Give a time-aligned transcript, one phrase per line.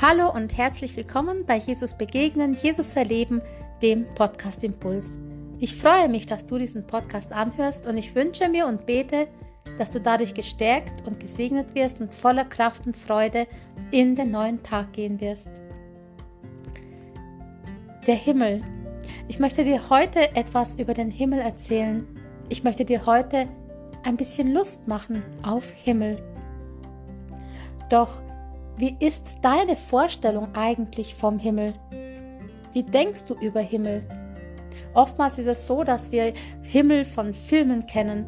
[0.00, 3.42] Hallo und herzlich willkommen bei Jesus Begegnen, Jesus Erleben,
[3.82, 5.18] dem Podcast Impuls.
[5.58, 9.26] Ich freue mich, dass du diesen Podcast anhörst und ich wünsche mir und bete,
[9.76, 13.48] dass du dadurch gestärkt und gesegnet wirst und voller Kraft und Freude
[13.90, 15.48] in den neuen Tag gehen wirst.
[18.06, 18.62] Der Himmel.
[19.26, 22.06] Ich möchte dir heute etwas über den Himmel erzählen.
[22.48, 23.48] Ich möchte dir heute
[24.04, 26.22] ein bisschen Lust machen auf Himmel.
[27.90, 28.22] Doch
[28.78, 31.74] wie ist deine Vorstellung eigentlich vom Himmel?
[32.72, 34.04] Wie denkst du über Himmel?
[34.94, 36.32] Oftmals ist es so, dass wir
[36.62, 38.26] Himmel von Filmen kennen.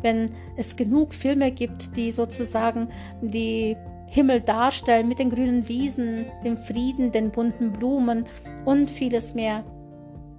[0.00, 2.88] Wenn es genug Filme gibt, die sozusagen
[3.20, 3.76] die
[4.10, 8.26] Himmel darstellen mit den grünen Wiesen, dem Frieden, den bunten Blumen
[8.64, 9.64] und vieles mehr.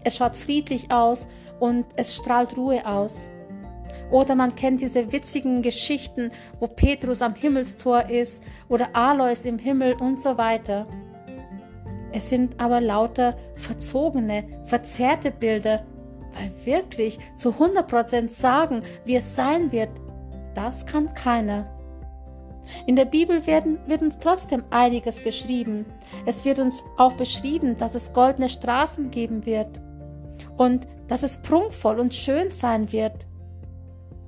[0.04, 1.28] Es schaut friedlich aus
[1.60, 3.30] und es strahlt Ruhe aus.
[4.12, 9.94] Oder man kennt diese witzigen Geschichten, wo Petrus am Himmelstor ist oder Alois im Himmel
[9.94, 10.88] und so weiter.
[12.12, 15.86] Es sind aber lauter verzogene, verzerrte Bilder,
[16.34, 19.90] weil wirklich zu 100% sagen, wie es sein wird,
[20.54, 21.72] das kann keiner.
[22.86, 25.86] In der Bibel werden, wird uns trotzdem einiges beschrieben.
[26.26, 29.80] Es wird uns auch beschrieben, dass es goldene Straßen geben wird
[30.58, 33.28] und dass es prunkvoll und schön sein wird.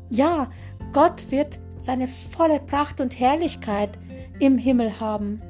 [0.10, 0.50] Ja,
[0.94, 3.98] Gott wird seine volle Pracht und Herrlichkeit
[4.40, 5.42] im Himmel haben.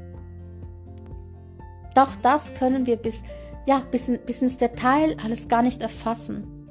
[1.95, 3.23] Doch das können wir bis,
[3.66, 6.67] ja, bis, bis ins Detail alles gar nicht erfassen.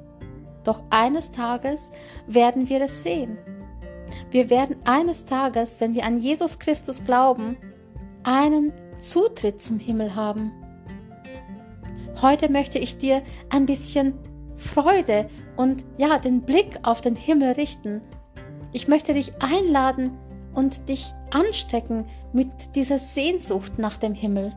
[0.63, 1.91] Doch eines Tages
[2.27, 3.37] werden wir es sehen.
[4.31, 7.57] Wir werden eines Tages, wenn wir an Jesus Christus glauben,
[8.23, 10.51] einen Zutritt zum Himmel haben.
[12.21, 14.13] Heute möchte ich dir ein bisschen
[14.55, 18.01] Freude und ja, den Blick auf den Himmel richten.
[18.71, 20.11] Ich möchte dich einladen
[20.53, 24.53] und dich anstecken mit dieser Sehnsucht nach dem Himmel.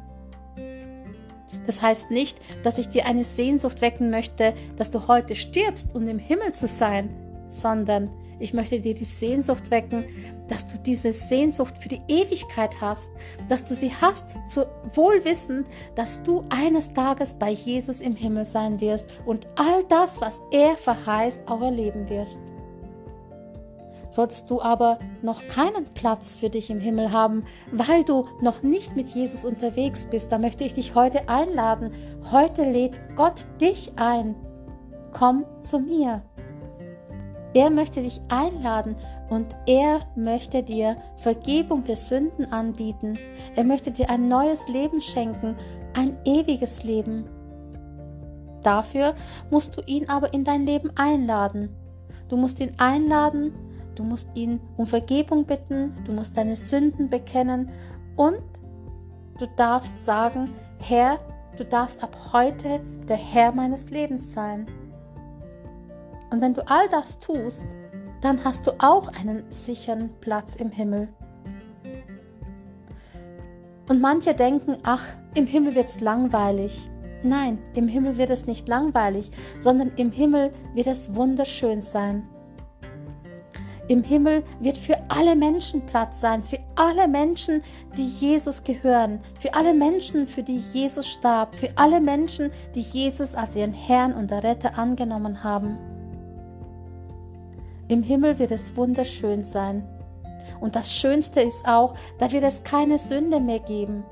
[1.66, 6.08] Das heißt nicht, dass ich dir eine Sehnsucht wecken möchte, dass du heute stirbst, um
[6.08, 7.10] im Himmel zu sein,
[7.48, 10.04] sondern ich möchte dir die Sehnsucht wecken,
[10.50, 13.10] dass du diese Sehnsucht für die Ewigkeit hast,
[13.48, 18.80] dass du sie hast, zu wohlwissend, dass du eines Tages bei Jesus im Himmel sein
[18.80, 22.40] wirst und all das, was er verheißt, auch erleben wirst.
[24.08, 28.96] Solltest du aber noch keinen Platz für dich im Himmel haben, weil du noch nicht
[28.96, 31.92] mit Jesus unterwegs bist, dann möchte ich dich heute einladen.
[32.32, 34.34] Heute lädt Gott dich ein.
[35.12, 36.22] Komm zu mir.
[37.54, 38.96] Er möchte dich einladen
[39.30, 43.16] und er möchte dir Vergebung der Sünden anbieten.
[43.56, 45.56] Er möchte dir ein neues Leben schenken,
[45.94, 47.24] ein ewiges Leben.
[48.62, 49.14] Dafür
[49.50, 51.70] musst du ihn aber in dein Leben einladen.
[52.28, 53.54] Du musst ihn einladen,
[53.94, 57.70] du musst ihn um Vergebung bitten, du musst deine Sünden bekennen
[58.16, 58.42] und
[59.38, 61.18] du darfst sagen, Herr,
[61.56, 64.66] du darfst ab heute der Herr meines Lebens sein.
[66.30, 67.66] Und wenn du all das tust,
[68.20, 71.08] dann hast du auch einen sicheren Platz im Himmel.
[73.88, 75.04] Und manche denken, ach,
[75.34, 76.88] im Himmel wird es langweilig.
[77.22, 82.26] Nein, im Himmel wird es nicht langweilig, sondern im Himmel wird es wunderschön sein.
[83.88, 87.60] Im Himmel wird für alle Menschen Platz sein, für alle Menschen,
[87.98, 93.34] die Jesus gehören, für alle Menschen, für die Jesus starb, für alle Menschen, die Jesus
[93.34, 95.76] als ihren Herrn und Retter angenommen haben.
[97.90, 99.82] Im Himmel wird es wunderschön sein.
[100.60, 104.04] Und das Schönste ist auch, da wird es keine Sünde mehr geben.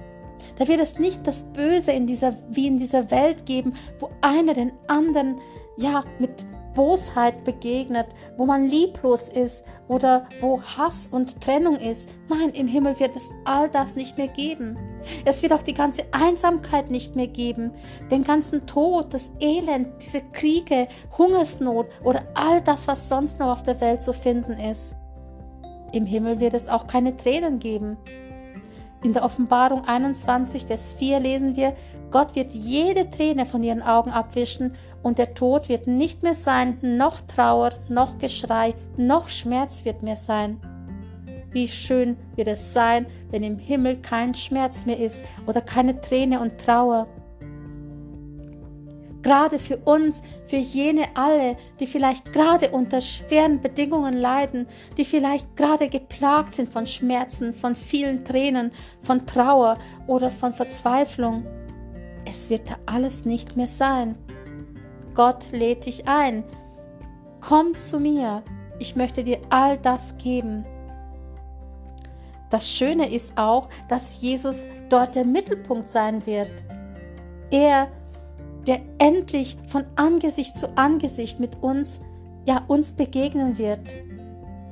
[0.59, 4.55] Da wird es nicht das Böse in dieser, wie in dieser Welt geben, wo einer
[4.55, 5.37] den anderen
[5.77, 6.45] ja mit
[6.79, 8.07] Bosheit begegnet,
[8.37, 12.09] wo man lieblos ist oder wo Hass und Trennung ist.
[12.29, 14.79] Nein, im Himmel wird es all das nicht mehr geben.
[15.25, 17.73] Es wird auch die ganze Einsamkeit nicht mehr geben,
[18.13, 20.87] den ganzen Tod, das Elend, diese Kriege,
[21.19, 24.95] Hungersnot oder all das, was sonst noch auf der Welt zu finden ist.
[25.93, 27.97] Im Himmel wird es auch keine Tränen geben.
[29.05, 31.75] In der Offenbarung 21, Vers 4 lesen wir,
[32.11, 36.79] Gott wird jede Träne von ihren Augen abwischen und der Tod wird nicht mehr sein,
[36.83, 40.61] noch Trauer, noch Geschrei, noch Schmerz wird mehr sein.
[41.51, 46.41] Wie schön wird es sein, wenn im Himmel kein Schmerz mehr ist oder keine Träne
[46.41, 47.07] und Trauer.
[49.29, 54.67] Gerade für uns, für jene alle, die vielleicht gerade unter schweren Bedingungen leiden,
[54.97, 58.73] die vielleicht gerade geplagt sind von Schmerzen, von vielen Tränen,
[59.03, 59.77] von Trauer
[60.07, 61.45] oder von Verzweiflung.
[62.25, 64.17] Es wird da alles nicht mehr sein.
[65.15, 66.43] Gott lädt dich ein.
[67.43, 68.43] Komm zu mir.
[68.79, 70.65] Ich möchte dir all das geben.
[72.49, 76.49] das Schöne ist auch, dass Jesus dort der Mittelpunkt sein wird.
[77.51, 77.89] Er,
[78.67, 82.01] der endlich von Angesicht zu Angesicht mit uns,
[82.47, 83.81] ja, uns begegnen wird.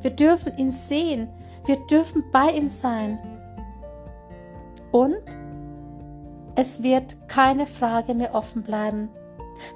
[0.02, 1.28] Wir dürfen ihn sehen,
[1.66, 3.18] wir dürfen bei ihm sein.
[4.92, 5.20] Und
[6.54, 9.10] es wird keine Frage mehr offen bleiben.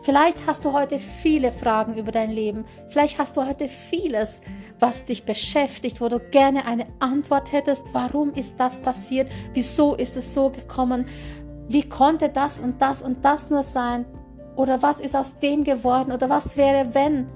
[0.03, 2.65] Vielleicht hast du heute viele Fragen über dein Leben.
[2.89, 4.43] Vielleicht hast du heute vieles,
[4.79, 7.85] was dich beschäftigt, wo du gerne eine Antwort hättest.
[7.93, 9.31] Warum ist das passiert?
[9.55, 11.07] Wieso ist es so gekommen?
[11.71, 14.05] Wie konnte das und das und das nur sein?
[14.57, 16.13] Oder was ist aus dem geworden?
[16.13, 17.29] Oder was wäre, wenn?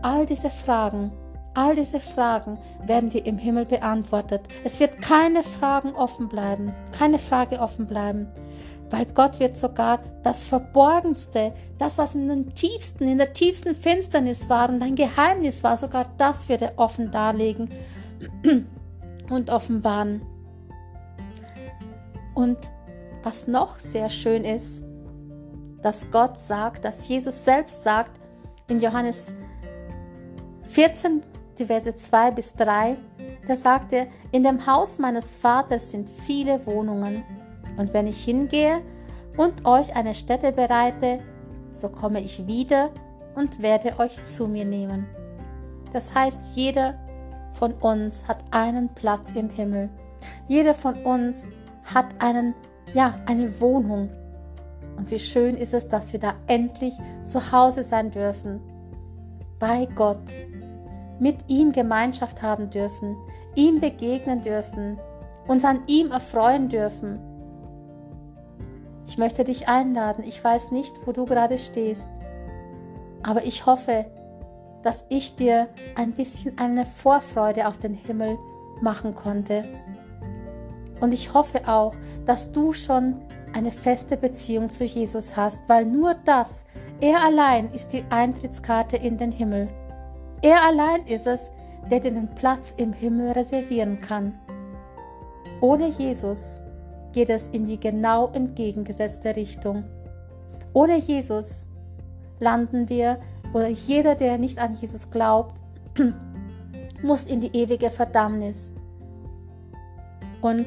[0.00, 1.12] All diese Fragen,
[1.54, 2.56] all diese Fragen
[2.86, 4.42] werden dir im Himmel beantwortet.
[4.64, 8.28] Es wird keine Fragen offen bleiben, keine Frage offen bleiben
[8.90, 14.48] weil Gott wird sogar das Verborgenste, das, was in den tiefsten, in der tiefsten Finsternis
[14.48, 17.70] war und ein Geheimnis war, sogar das wird er offen darlegen
[19.30, 20.22] und offenbaren.
[22.34, 22.58] Und
[23.22, 24.82] was noch sehr schön ist,
[25.82, 28.20] dass Gott sagt, dass Jesus selbst sagt
[28.68, 29.34] in Johannes
[30.64, 31.22] 14,
[31.58, 32.96] die Verse 2 bis 3,
[33.46, 37.24] da sagt er, in dem Haus meines Vaters sind viele Wohnungen.
[37.78, 38.82] Und wenn ich hingehe
[39.36, 41.20] und euch eine Stätte bereite,
[41.70, 42.90] so komme ich wieder
[43.34, 45.06] und werde euch zu mir nehmen.
[45.92, 46.98] Das heißt, jeder
[47.54, 49.88] von uns hat einen Platz im Himmel.
[50.46, 51.48] Jeder von uns
[51.94, 52.54] hat einen,
[52.94, 54.10] ja, eine Wohnung.
[54.96, 58.60] Und wie schön ist es, dass wir da endlich zu Hause sein dürfen.
[59.58, 60.20] Bei Gott.
[61.20, 63.16] Mit ihm Gemeinschaft haben dürfen.
[63.54, 64.98] Ihm begegnen dürfen.
[65.46, 67.20] Uns an ihm erfreuen dürfen.
[69.06, 70.24] Ich möchte dich einladen.
[70.26, 72.08] Ich weiß nicht, wo du gerade stehst,
[73.22, 74.06] aber ich hoffe,
[74.82, 78.38] dass ich dir ein bisschen eine Vorfreude auf den Himmel
[78.80, 79.64] machen konnte.
[81.00, 81.94] Und ich hoffe auch,
[82.26, 83.16] dass du schon
[83.52, 86.66] eine feste Beziehung zu Jesus hast, weil nur das,
[87.00, 89.68] er allein ist die Eintrittskarte in den Himmel.
[90.42, 91.50] Er allein ist es,
[91.90, 94.38] der dir den Platz im Himmel reservieren kann.
[95.60, 96.60] Ohne Jesus
[97.12, 99.84] geht es in die genau entgegengesetzte Richtung.
[100.72, 101.66] Ohne Jesus
[102.38, 103.18] landen wir,
[103.52, 105.58] oder jeder, der nicht an Jesus glaubt,
[107.02, 108.70] muss in die ewige Verdammnis.
[110.40, 110.66] Und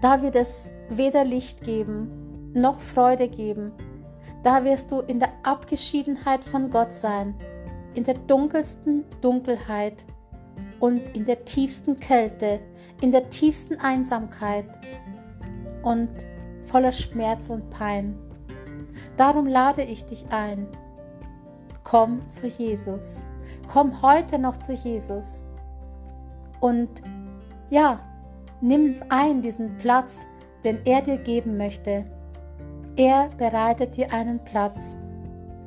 [0.00, 3.72] da wird es weder Licht geben, noch Freude geben.
[4.42, 7.34] Da wirst du in der Abgeschiedenheit von Gott sein,
[7.94, 10.04] in der dunkelsten Dunkelheit
[10.80, 12.60] und in der tiefsten Kälte,
[13.00, 14.66] in der tiefsten Einsamkeit
[15.82, 16.10] und
[16.66, 18.18] voller Schmerz und Pein.
[19.16, 20.66] Darum lade ich dich ein.
[21.84, 23.24] Komm zu Jesus.
[23.70, 25.46] Komm heute noch zu Jesus.
[26.60, 26.88] Und
[27.70, 28.00] ja,
[28.62, 30.26] nimm ein diesen Platz,
[30.64, 32.04] den er dir geben möchte.
[32.96, 34.96] Er bereitet dir einen Platz.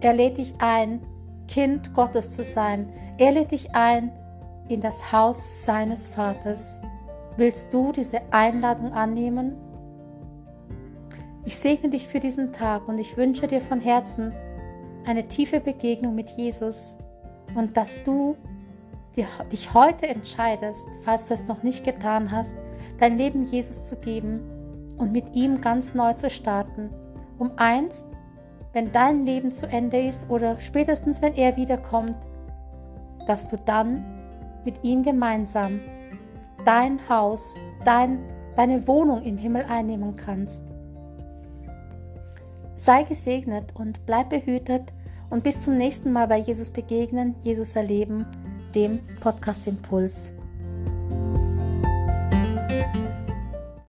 [0.02, 1.02] Er lädt dich ein,
[1.48, 2.90] Kind Gottes zu sein.
[3.18, 4.12] Er lädt dich ein
[4.68, 6.82] in das Haus seines Vaters.
[7.38, 9.56] Willst du diese Einladung annehmen?
[11.44, 14.34] Ich segne dich für diesen Tag und ich wünsche dir von Herzen
[15.06, 16.96] eine tiefe Begegnung mit Jesus
[17.54, 18.36] und dass du
[19.52, 22.56] dich heute entscheidest, falls du es noch nicht getan hast,
[23.00, 24.42] dein Leben Jesus zu geben
[24.98, 26.90] und mit ihm ganz neu zu starten,
[27.38, 28.06] um einst,
[28.74, 32.18] wenn dein Leben zu Ende ist oder spätestens wenn er wiederkommt,
[33.26, 34.04] dass du dann
[34.66, 35.80] mit ihm gemeinsam
[36.66, 37.54] dein Haus,
[37.86, 38.20] dein,
[38.56, 40.64] deine Wohnung im Himmel einnehmen kannst.
[42.74, 44.94] Sei gesegnet und bleib behütet
[45.30, 48.26] und bis zum nächsten Mal bei Jesus begegnen, Jesus erleben,
[48.74, 50.35] dem Podcast Impuls.